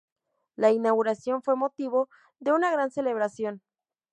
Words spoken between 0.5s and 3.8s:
La inauguración fue motivo de una gran celebración.